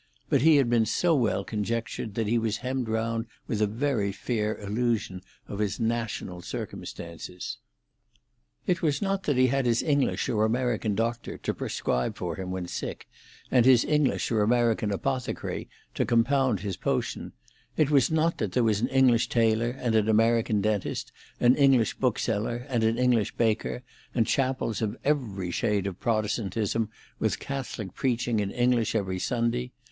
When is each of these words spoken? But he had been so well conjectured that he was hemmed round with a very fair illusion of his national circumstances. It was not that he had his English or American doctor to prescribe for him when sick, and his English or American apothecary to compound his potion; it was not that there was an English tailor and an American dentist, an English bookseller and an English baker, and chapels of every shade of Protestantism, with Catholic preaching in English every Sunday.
But 0.29 0.41
he 0.41 0.55
had 0.55 0.67
been 0.67 0.87
so 0.87 1.13
well 1.13 1.43
conjectured 1.43 2.15
that 2.15 2.25
he 2.25 2.39
was 2.39 2.57
hemmed 2.65 2.89
round 2.89 3.27
with 3.45 3.61
a 3.61 3.67
very 3.67 4.11
fair 4.11 4.57
illusion 4.57 5.21
of 5.47 5.59
his 5.59 5.79
national 5.79 6.41
circumstances. 6.41 7.59
It 8.65 8.81
was 8.81 8.99
not 8.99 9.21
that 9.25 9.37
he 9.37 9.45
had 9.45 9.67
his 9.67 9.83
English 9.83 10.27
or 10.27 10.43
American 10.43 10.95
doctor 10.95 11.37
to 11.37 11.53
prescribe 11.53 12.15
for 12.17 12.35
him 12.35 12.49
when 12.49 12.67
sick, 12.67 13.07
and 13.51 13.63
his 13.63 13.85
English 13.85 14.31
or 14.31 14.41
American 14.41 14.91
apothecary 14.91 15.69
to 15.93 16.03
compound 16.03 16.61
his 16.61 16.77
potion; 16.77 17.33
it 17.77 17.91
was 17.91 18.09
not 18.09 18.39
that 18.39 18.53
there 18.53 18.63
was 18.63 18.79
an 18.81 18.87
English 18.87 19.29
tailor 19.29 19.69
and 19.69 19.93
an 19.93 20.09
American 20.09 20.61
dentist, 20.61 21.11
an 21.39 21.55
English 21.55 21.93
bookseller 21.97 22.65
and 22.69 22.83
an 22.83 22.97
English 22.97 23.35
baker, 23.35 23.83
and 24.15 24.25
chapels 24.25 24.81
of 24.81 24.97
every 25.03 25.51
shade 25.51 25.85
of 25.85 25.99
Protestantism, 25.99 26.89
with 27.19 27.37
Catholic 27.37 27.93
preaching 27.93 28.39
in 28.39 28.49
English 28.49 28.95
every 28.95 29.19
Sunday. 29.19 29.71